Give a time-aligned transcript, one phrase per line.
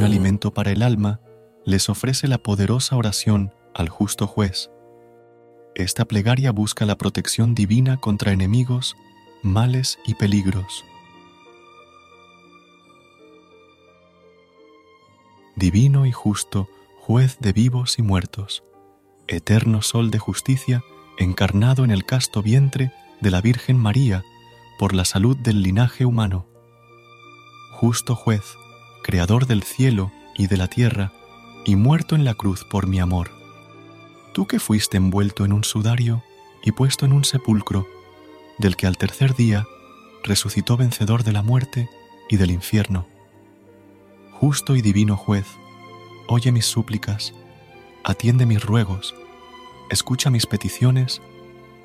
[0.00, 1.20] Un alimento para el alma
[1.66, 4.70] les ofrece la poderosa oración al justo juez.
[5.74, 8.96] Esta plegaria busca la protección divina contra enemigos,
[9.42, 10.86] males y peligros.
[15.54, 16.66] Divino y justo,
[17.00, 18.64] juez de vivos y muertos,
[19.28, 20.82] eterno sol de justicia,
[21.18, 22.90] encarnado en el casto vientre
[23.20, 24.24] de la Virgen María
[24.78, 26.46] por la salud del linaje humano.
[27.72, 28.56] Justo juez,
[29.02, 31.12] creador del cielo y de la tierra,
[31.64, 33.30] y muerto en la cruz por mi amor.
[34.32, 36.22] Tú que fuiste envuelto en un sudario
[36.62, 37.86] y puesto en un sepulcro,
[38.58, 39.66] del que al tercer día
[40.22, 41.88] resucitó vencedor de la muerte
[42.28, 43.06] y del infierno.
[44.32, 45.46] Justo y divino juez,
[46.28, 47.34] oye mis súplicas,
[48.04, 49.14] atiende mis ruegos,
[49.90, 51.20] escucha mis peticiones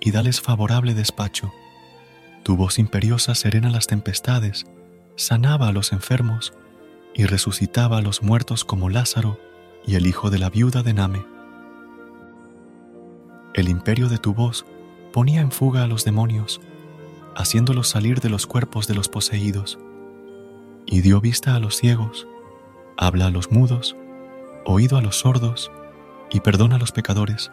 [0.00, 1.52] y dales favorable despacho.
[2.42, 4.66] Tu voz imperiosa serena las tempestades,
[5.16, 6.52] sanaba a los enfermos
[7.14, 9.38] y resucitaba a los muertos como Lázaro
[9.86, 11.24] y el hijo de la viuda de Name.
[13.54, 14.66] El imperio de tu voz
[15.12, 16.60] ponía en fuga a los demonios,
[17.36, 19.78] haciéndolos salir de los cuerpos de los poseídos,
[20.86, 22.26] y dio vista a los ciegos,
[22.96, 23.96] habla a los mudos,
[24.64, 25.70] oído a los sordos,
[26.30, 27.52] y perdona a los pecadores,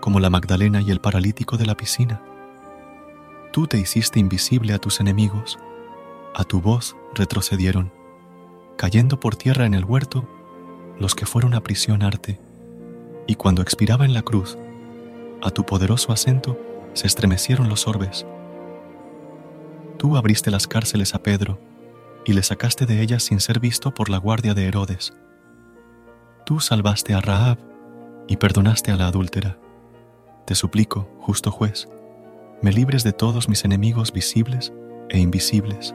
[0.00, 2.22] como la Magdalena y el paralítico de la piscina.
[3.52, 5.58] Tú te hiciste invisible a tus enemigos,
[6.34, 7.92] a tu voz retrocedieron,
[8.80, 10.26] cayendo por tierra en el huerto
[10.98, 12.40] los que fueron a prisionarte,
[13.26, 14.56] y cuando expiraba en la cruz,
[15.42, 16.58] a tu poderoso acento
[16.94, 18.24] se estremecieron los orbes.
[19.98, 21.58] Tú abriste las cárceles a Pedro
[22.24, 25.12] y le sacaste de ellas sin ser visto por la guardia de Herodes.
[26.46, 27.58] Tú salvaste a Rahab
[28.28, 29.58] y perdonaste a la adúltera.
[30.46, 31.86] Te suplico, justo juez,
[32.62, 34.72] me libres de todos mis enemigos visibles
[35.10, 35.94] e invisibles.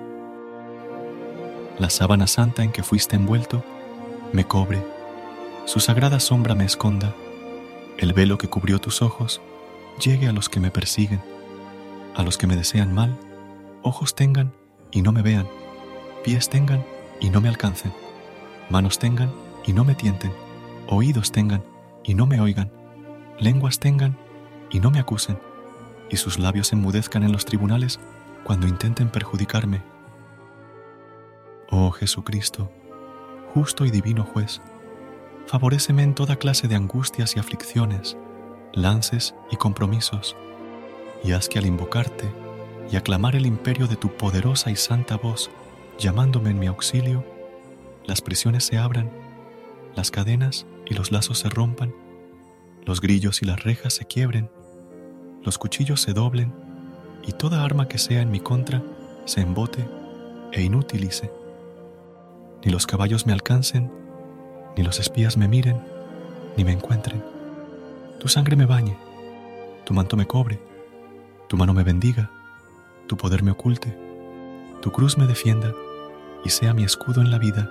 [1.77, 3.61] La sábana santa en que fuiste envuelto
[4.31, 4.81] me cobre,
[5.65, 7.13] su sagrada sombra me esconda.
[7.97, 9.41] El velo que cubrió tus ojos
[9.99, 11.21] llegue a los que me persiguen,
[12.15, 13.17] a los que me desean mal,
[13.81, 14.53] ojos tengan
[14.89, 15.47] y no me vean,
[16.23, 16.85] pies tengan
[17.19, 17.91] y no me alcancen,
[18.69, 19.33] manos tengan
[19.65, 20.31] y no me tienten,
[20.87, 21.61] oídos tengan
[22.05, 22.71] y no me oigan,
[23.37, 24.17] lenguas tengan
[24.71, 25.39] y no me acusen,
[26.09, 27.99] y sus labios enmudezcan en los tribunales
[28.45, 29.94] cuando intenten perjudicarme.
[31.71, 32.69] Oh Jesucristo,
[33.53, 34.61] justo y divino juez,
[35.47, 38.17] favoréceme en toda clase de angustias y aflicciones,
[38.73, 40.35] lances y compromisos,
[41.23, 42.31] y haz que al invocarte
[42.91, 45.49] y aclamar el imperio de tu poderosa y santa voz,
[45.97, 47.25] llamándome en mi auxilio,
[48.05, 49.09] las prisiones se abran,
[49.95, 51.95] las cadenas y los lazos se rompan,
[52.85, 54.51] los grillos y las rejas se quiebren,
[55.43, 56.53] los cuchillos se doblen,
[57.25, 58.83] y toda arma que sea en mi contra
[59.25, 59.83] se embote
[60.51, 61.31] e inutilice.
[62.65, 63.91] Ni los caballos me alcancen,
[64.75, 65.79] ni los espías me miren,
[66.57, 67.23] ni me encuentren.
[68.19, 68.97] Tu sangre me bañe,
[69.85, 70.59] tu manto me cobre,
[71.47, 72.31] tu mano me bendiga,
[73.05, 73.95] tu poder me oculte,
[74.81, 75.73] tu cruz me defienda
[76.43, 77.69] y sea mi escudo en la vida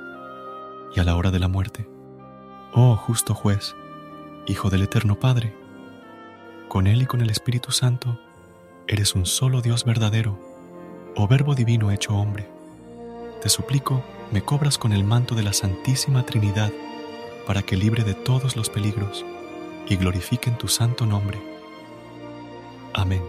[0.94, 1.88] y a la hora de la muerte.
[2.72, 3.74] Oh justo juez,
[4.46, 5.56] Hijo del Eterno Padre,
[6.68, 8.20] con Él y con el Espíritu Santo,
[8.86, 10.38] eres un solo Dios verdadero,
[11.16, 12.48] oh Verbo Divino hecho hombre.
[13.42, 16.72] Te suplico, me cobras con el manto de la Santísima Trinidad
[17.46, 19.24] para que libre de todos los peligros
[19.88, 21.38] y glorifiquen tu santo nombre.
[22.94, 23.22] Amén.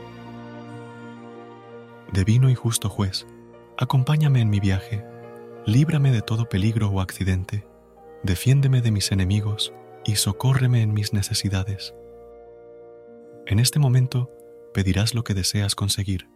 [2.11, 3.25] Divino y justo juez,
[3.77, 5.03] acompáñame en mi viaje,
[5.65, 7.65] líbrame de todo peligro o accidente,
[8.23, 9.73] defiéndeme de mis enemigos
[10.05, 11.93] y socórreme en mis necesidades.
[13.47, 14.31] En este momento
[14.73, 16.27] pedirás lo que deseas conseguir.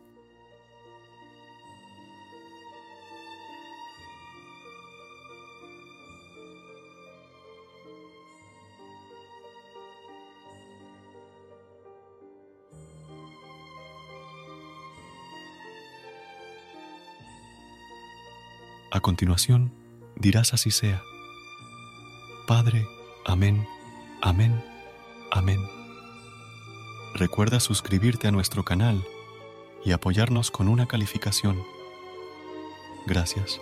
[18.99, 19.71] A continuación,
[20.17, 21.01] dirás así sea.
[22.47, 22.85] Padre,
[23.25, 23.65] amén,
[24.21, 24.61] amén,
[25.31, 25.61] amén.
[27.15, 29.01] Recuerda suscribirte a nuestro canal
[29.85, 31.63] y apoyarnos con una calificación.
[33.07, 33.61] Gracias.